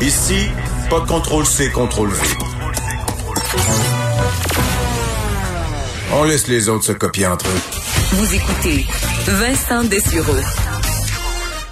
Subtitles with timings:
[0.00, 0.48] Ici,
[0.90, 2.26] pas contrôle C, contrôle V.
[6.12, 7.60] On laisse les autres se copier entre eux.
[8.12, 8.86] Vous écoutez
[9.26, 10.67] Vincent Dessureau.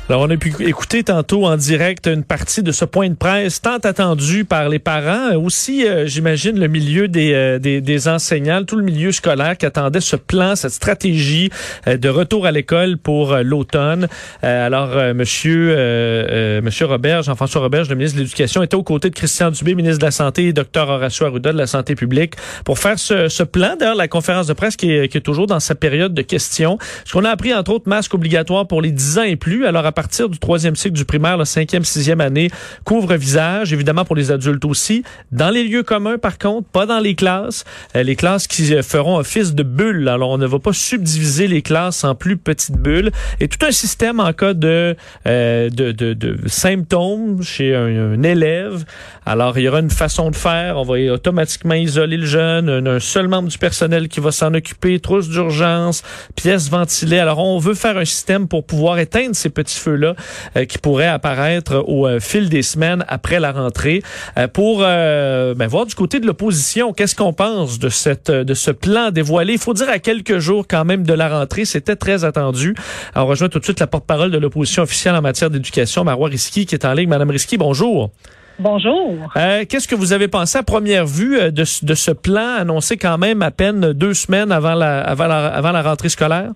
[0.08, 3.60] Alors, on a pu écouter tantôt en direct une partie de ce point de presse
[3.60, 8.62] tant attendu par les parents, aussi, euh, j'imagine, le milieu des, euh, des, des, enseignants,
[8.62, 11.50] tout le milieu scolaire qui attendait ce plan, cette stratégie
[11.88, 14.06] euh, de retour à l'école pour l'automne.
[14.42, 15.74] alors, monsieur,
[16.62, 19.98] monsieur Robert, Jean-François Robert, le ministre de l'Éducation, était aux côtés de Christian Dubé, ministre
[19.98, 22.34] de la Santé, et Dr Horacio Arruda de la Santé publique,
[22.64, 23.74] pour faire ce, ce plan.
[23.76, 26.78] D'ailleurs, la conférence de presse qui est, qui est toujours dans sa période de questions.
[27.04, 29.66] Ce qu'on a appris, entre autres, masque obligatoire pour les 10 ans et plus.
[29.66, 32.50] Alors, partir du troisième cycle du primaire, la cinquième, sixième année,
[32.84, 35.02] couvre-visage, évidemment pour les adultes aussi.
[35.32, 37.64] Dans les lieux communs, par contre, pas dans les classes.
[37.96, 40.08] Euh, les classes qui euh, feront office de bulles.
[40.08, 43.10] Alors, on ne va pas subdiviser les classes en plus petites bulles.
[43.40, 48.84] Et tout un système en cas de, euh, de, de, de, symptômes chez un, élève.
[49.24, 50.76] Alors, il y aura une façon de faire.
[50.76, 52.68] On va automatiquement isoler le jeune.
[52.68, 55.00] Un, un seul membre du personnel qui va s'en occuper.
[55.00, 56.02] Trousse d'urgence,
[56.34, 57.18] pièces ventilées.
[57.18, 60.14] Alors, on veut faire un système pour pouvoir éteindre ces petits feux-là
[60.56, 64.02] euh, qui pourrait apparaître au euh, fil des semaines après la rentrée.
[64.36, 68.70] Euh, pour ben, voir du côté de l'opposition, qu'est-ce qu'on pense de cette de ce
[68.70, 69.54] plan dévoilé?
[69.54, 72.74] Il faut dire à quelques jours quand même de la rentrée, c'était très attendu.
[73.14, 76.66] on rejoint tout de suite la porte-parole de l'opposition officielle en matière d'éducation, Marois Risky,
[76.66, 77.08] qui est en ligne.
[77.08, 78.10] Madame Risky, bonjour.
[78.58, 79.32] Bonjour.
[79.68, 83.42] Qu'est-ce que vous avez pensé à première vue de, de ce plan annoncé quand même
[83.42, 86.52] à peine deux semaines avant la, avant la, avant la rentrée scolaire?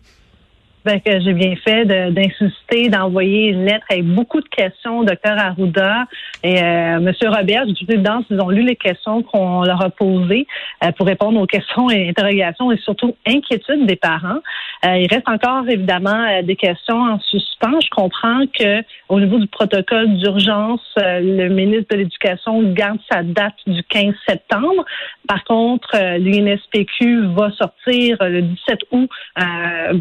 [0.83, 5.39] Ben, que j'ai bien fait d'insister, d'envoyer une lettre avec beaucoup de questions au docteur
[5.39, 6.06] Arruda
[6.42, 7.64] et euh, Monsieur Robert.
[7.78, 10.47] J'ai dans ils ont lu les questions qu'on leur a posées
[10.83, 14.39] euh, pour répondre aux questions et interrogations et surtout inquiétudes des parents.
[14.87, 17.78] Euh, il reste encore évidemment euh, des questions en suspens.
[17.83, 23.56] Je comprends que au niveau du protocole d'urgence, le ministre de l'Éducation garde sa date
[23.67, 24.87] du 15 septembre.
[25.28, 29.10] Par contre, l'UNSPQ va sortir le 17 août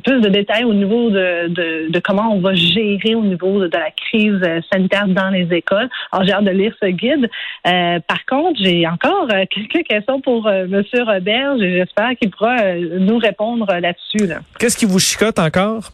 [0.04, 3.70] plus de détails au niveau de, de, de, comment on va gérer au niveau de,
[3.72, 4.42] la crise
[4.72, 5.90] sanitaire dans les écoles.
[6.12, 7.30] Alors, j'ai hâte de lire ce guide.
[7.68, 10.84] Euh, par contre, j'ai encore euh, quelques questions pour euh, M.
[11.06, 11.58] Robert.
[11.60, 14.30] J'espère qu'il pourra nous répondre là-dessus.
[14.60, 15.92] Qu'est-ce qui vous chicote encore?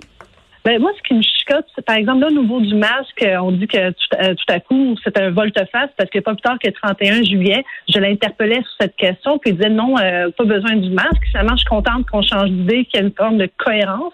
[0.66, 3.52] Ben, moi, ce qui me chicote, c'est par exemple, là, au niveau du masque, on
[3.52, 6.68] dit que tout, tout à coup, c'est un volte-face parce que pas plus tard que
[6.68, 10.90] le 31 juillet, je l'interpellais sur cette question, puis il disait non, pas besoin du
[10.90, 11.24] masque.
[11.30, 14.14] Finalement, je suis contente qu'on change d'idée, qu'il y ait une forme de cohérence.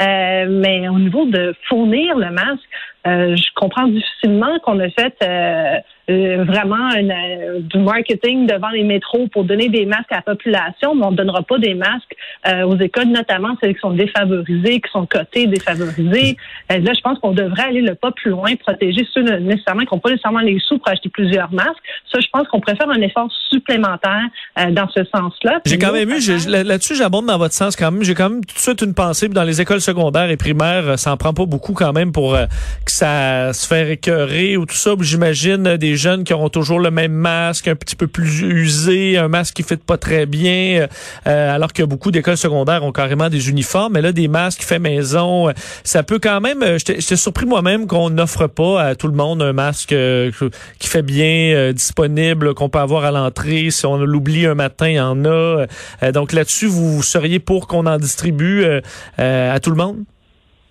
[0.00, 2.64] Euh, mais au niveau de fournir le masque,
[3.06, 5.78] euh, je comprends difficilement qu'on a fait euh,
[6.10, 10.22] euh, vraiment une, euh, du marketing devant les métros pour donner des masques à la
[10.22, 12.14] population, mais on ne donnera pas des masques
[12.64, 16.36] aux écoles, notamment celles qui sont défavorisées, qui sont cotées défavorisées.
[16.68, 20.00] là, je pense qu'on devrait aller le pas plus loin, protéger ceux nécessairement qui n'ont
[20.00, 21.82] pas nécessairement les sous pour acheter plusieurs masques.
[22.10, 24.24] Ça, je pense qu'on préfère un effort supplémentaire
[24.70, 25.60] dans ce sens-là.
[25.66, 28.02] J'ai quand même eu, là-dessus, j'abonde dans votre sens quand même.
[28.02, 31.12] J'ai quand même tout de suite une pensée dans les écoles secondaires et primaires, ça
[31.12, 32.36] en prend pas beaucoup quand même pour
[32.90, 34.92] ça se fait écœurer ou tout ça.
[35.00, 39.28] J'imagine des jeunes qui auront toujours le même masque, un petit peu plus usé, un
[39.28, 40.88] masque qui fait pas très bien,
[41.26, 43.94] euh, alors que beaucoup d'écoles secondaires ont carrément des uniformes.
[43.94, 45.52] Mais là, des masques fait maison, euh,
[45.84, 46.62] ça peut quand même.
[46.62, 49.94] Euh, j'étais surpris moi-même qu'on n'offre pas à tout le monde un masque
[50.78, 53.70] qui fait bien disponible, qu'on peut avoir à l'entrée.
[53.70, 55.66] Si on l'oublie un matin, il y en a.
[56.12, 58.64] donc là-dessus, vous seriez pour qu'on en distribue
[59.18, 60.04] à tout le monde?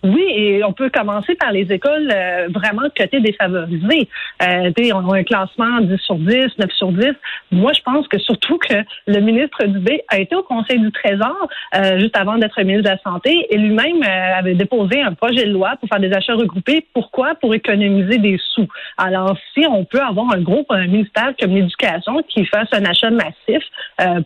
[0.01, 4.07] Oui, et on peut commencer par les écoles euh, vraiment cotées défavorisées.
[4.41, 7.07] Euh, on a un classement 10 sur 10, 9 sur 10.
[7.51, 8.75] Moi, je pense que surtout que
[9.07, 12.95] le ministre Dubé a été au Conseil du Trésor euh, juste avant d'être ministre de
[12.95, 16.35] la Santé et lui-même euh, avait déposé un projet de loi pour faire des achats
[16.35, 16.85] regroupés.
[16.93, 17.35] Pourquoi?
[17.35, 18.67] Pour économiser des sous.
[18.97, 23.09] Alors, si on peut avoir un groupe, un ministère comme l'éducation qui fasse un achat
[23.09, 23.63] massif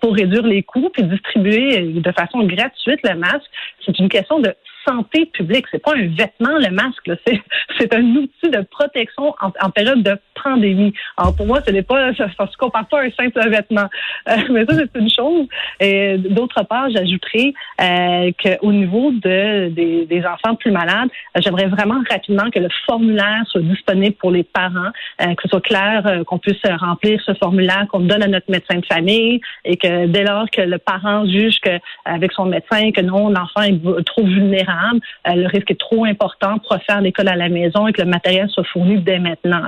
[0.01, 3.49] pour réduire les coûts puis distribuer de façon gratuite le masque,
[3.85, 4.53] c'est une question de
[4.85, 5.65] santé publique.
[5.71, 7.09] C'est pas un vêtement, le masque.
[7.79, 10.93] C'est un outil de protection en, période de pandémie.
[11.17, 13.89] Alors pour moi, ce n'est pas, ça, ne se compare pas à un simple vêtement.
[14.29, 15.47] Euh, mais ça, c'est une chose.
[15.79, 22.49] Et d'autre part, j'ajouterais euh, qu'au niveau de, des, enfants plus malades, j'aimerais vraiment rapidement
[22.49, 24.91] que le formulaire soit disponible pour les parents,
[25.21, 28.49] euh, que ce soit clair, euh, qu'on puisse remplir ce formulaire, qu'on donne à notre
[28.49, 32.91] médecin de famille et que dès lors que le parent juge que avec son médecin
[32.91, 37.27] que non, l'enfant est trop vulnérable euh, le risque est trop important pour faire l'école
[37.27, 39.67] à la maison et que le matériel soit fourni dès maintenant.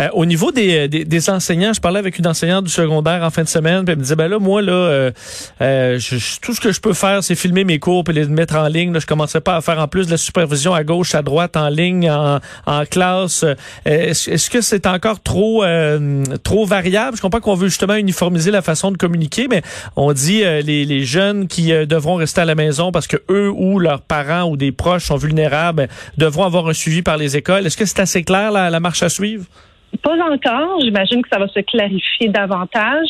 [0.00, 3.30] Euh, au niveau des, des, des, enseignants, je parlais avec une enseignante du secondaire en
[3.30, 5.10] fin de semaine, puis elle me disait, ben là, moi, là, euh,
[5.60, 8.56] euh je, tout ce que je peux faire, c'est filmer mes cours puis les mettre
[8.56, 8.92] en ligne.
[8.92, 11.56] Là, je commençais pas à faire en plus de la supervision à gauche, à droite,
[11.56, 13.44] en ligne, en, en classe.
[13.84, 15.64] Est-ce, est-ce que c'est encore trop
[16.42, 17.16] trop variable?
[17.16, 19.62] Je comprends qu'on veut justement uniformiser la façon de communiquer, mais
[19.96, 23.78] on dit les, les jeunes qui devront rester à la maison parce que eux ou
[23.78, 27.66] leurs parents ou des proches sont vulnérables devront avoir un suivi par les écoles.
[27.66, 29.44] Est-ce que c'est assez clair la, la marche à suivre?
[30.02, 30.80] Pas encore.
[30.80, 33.08] J'imagine que ça va se clarifier davantage.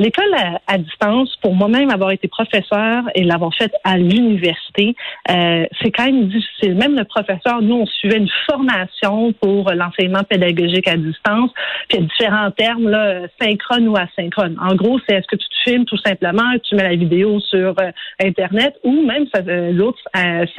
[0.00, 0.34] L'école
[0.66, 4.96] à, distance, pour moi-même avoir été professeur et l'avoir fait à l'université,
[5.30, 6.74] euh, c'est quand même difficile.
[6.74, 11.50] Même le professeur, nous, on suivait une formation pour l'enseignement pédagogique à distance.
[11.88, 14.56] Puis il y a différents termes, là, synchrone ou asynchrone.
[14.60, 17.74] En gros, c'est est-ce que tu te filmes tout simplement, tu mets la vidéo sur
[17.80, 17.90] euh,
[18.20, 20.02] Internet, ou même euh, l'autre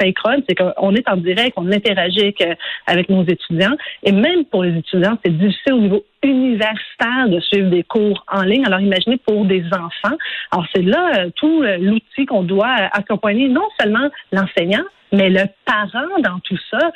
[0.00, 2.44] synchrone, c'est qu'on est en direct, on interagit avec,
[2.86, 3.76] avec nos étudiants.
[4.02, 8.42] Et même pour les étudiants, c'est difficile au niveau universitaire de suivre des cours en
[8.42, 8.64] ligne.
[8.66, 10.16] Alors imaginez pour des enfants.
[10.52, 15.30] Alors c'est là euh, tout euh, l'outil qu'on doit euh, accompagner non seulement l'enseignant, mais
[15.30, 16.90] le parent dans tout ça,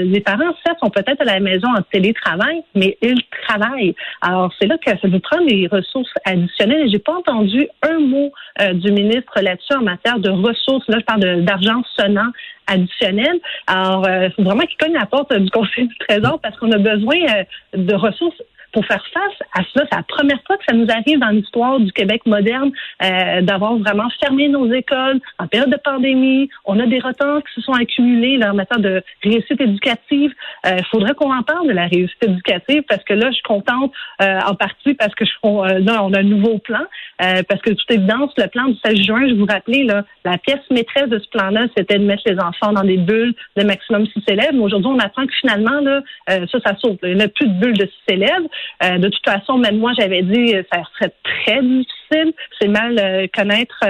[0.00, 3.94] les parents, certes, sont peut-être à la maison en télétravail, mais ils travaillent.
[4.22, 6.86] Alors, c'est là que ça vous prend des ressources additionnelles.
[6.86, 8.32] Et j'ai pas entendu un mot
[8.72, 10.88] du ministre là-dessus en matière de ressources.
[10.88, 12.30] Là, je parle d'argent sonnant
[12.66, 13.40] additionnel.
[13.66, 16.78] Alors, il faut vraiment qu'il cogne la porte du Conseil du Trésor parce qu'on a
[16.78, 17.16] besoin
[17.74, 19.86] de ressources pour faire face à cela.
[19.90, 22.72] C'est la première fois que ça nous arrive dans l'histoire du Québec moderne
[23.02, 26.48] euh, d'avoir vraiment fermé nos écoles en période de pandémie.
[26.64, 30.32] On a des retards qui se sont accumulés là, en matière de réussite éducative.
[30.64, 33.42] Il euh, faudrait qu'on en parle de la réussite éducative parce que là, je suis
[33.42, 33.92] contente
[34.22, 36.84] euh, en partie parce que je, là, on a un nouveau plan.
[37.18, 40.60] parce que toute évidence, le plan du 16 juin, je vous rappelais, là, la pièce
[40.70, 44.22] maîtresse de ce plan-là, c'était de mettre les enfants dans des bulles de maximum 6
[44.28, 44.52] élèves.
[44.54, 46.98] Mais aujourd'hui, on apprend que finalement, là, ça, ça saute.
[47.02, 48.46] Il n'y a plus de bulles de 6 élèves.
[48.82, 52.32] Euh, de toute façon, même moi, j'avais dit euh, ça serait très difficile.
[52.60, 53.80] C'est mal euh, connaître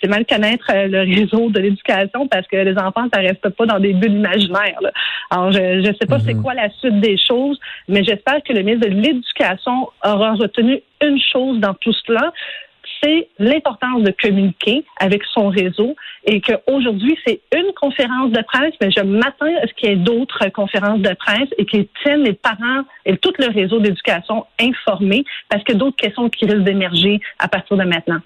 [0.00, 3.78] c'est mal connaître le réseau de l'éducation parce que les enfants, ça reste pas dans
[3.78, 4.80] des bulles imaginaires.
[5.30, 6.42] Alors, je ne sais pas c'est mhm.
[6.42, 7.56] quoi la suite des choses,
[7.86, 12.32] mais j'espère que le ministre de l'Éducation aura retenu une chose dans tout cela,
[13.02, 18.90] c'est l'importance de communiquer avec son réseau et qu'aujourd'hui, c'est une conférence de presse, mais
[18.90, 22.34] je m'attends à ce qu'il y ait d'autres conférences de presse et qu'ils tiennent les
[22.34, 27.48] parents et tout le réseau d'éducation informés parce que d'autres questions qui risquent d'émerger à
[27.48, 28.20] partir de maintenant.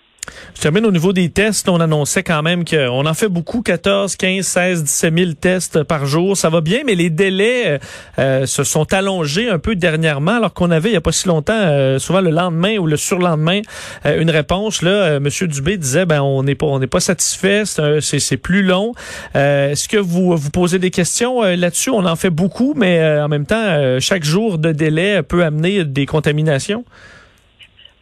[0.55, 1.69] Je termine au niveau des tests.
[1.69, 6.07] On annonçait quand même qu'on en fait beaucoup, 14, 15, 16, 17 000 tests par
[6.07, 6.37] jour.
[6.37, 7.79] Ça va bien, mais les délais euh,
[8.19, 11.29] euh, se sont allongés un peu dernièrement, alors qu'on avait il n'y a pas si
[11.29, 13.61] longtemps, euh, souvent le lendemain ou le surlendemain,
[14.05, 14.83] une réponse.
[14.83, 17.65] Là, Monsieur Dubé disait, ben on n'est pas, on n'est pas satisfait,
[18.01, 18.93] c'est plus long.
[19.35, 21.91] Est-ce que vous vous posez des questions là-dessus?
[21.91, 26.07] On en fait beaucoup, mais en même temps, chaque jour de délai peut amener des
[26.07, 26.85] contaminations.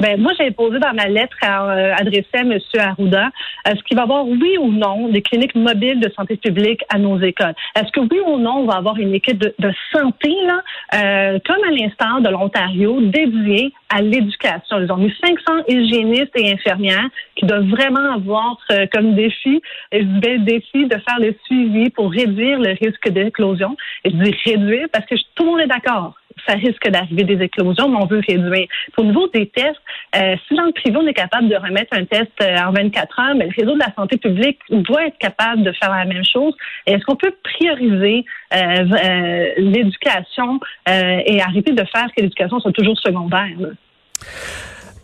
[0.00, 2.58] Ben, moi, j'ai posé dans ma lettre euh, adressée à M.
[2.78, 3.30] Arruda,
[3.64, 6.98] est-ce qu'il va y avoir, oui ou non, des cliniques mobiles de santé publique à
[6.98, 7.54] nos écoles?
[7.76, 10.62] Est-ce que oui ou non, on va avoir une équipe de, santé, là,
[10.94, 14.80] euh, comme à l'instant de l'Ontario, dédiée à l'éducation?
[14.80, 19.62] Ils ont mis 500 hygiénistes et infirmières qui doivent vraiment avoir euh, comme défi,
[19.92, 23.76] je dis défi de faire le suivi pour réduire le risque d'éclosion.
[24.04, 26.14] Et je dis réduire parce que tout le monde est d'accord
[26.46, 28.66] ça risque d'arriver des éclosions, mais on veut réduire.
[28.94, 29.80] Pour niveau des tests,
[30.16, 33.20] euh, si dans le privé, on est capable de remettre un test euh, en 24
[33.20, 36.24] heures, mais le réseau de la santé publique doit être capable de faire la même
[36.24, 36.54] chose.
[36.86, 43.48] Est-ce qu'on peut prioriser euh, l'éducation et arrêter de faire que l'éducation soit toujours secondaire?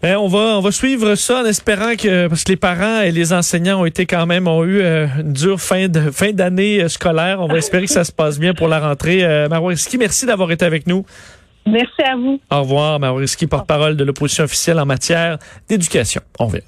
[0.03, 3.13] Ben, on va on va suivre ça en espérant que parce que les parents et
[3.13, 7.41] les enseignants ont été quand même ont eu une dure fin de fin d'année scolaire.
[7.41, 9.23] On va espérer que ça se passe bien pour la rentrée.
[9.23, 9.49] Euh,
[9.99, 11.05] merci d'avoir été avec nous.
[11.67, 12.41] Merci à vous.
[12.51, 15.39] Au revoir, Maroiski, porte-parole de l'opposition officielle en matière
[15.69, 16.23] d'éducation.
[16.39, 16.63] On revient.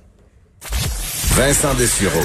[1.34, 2.20] Vincent Dessureau,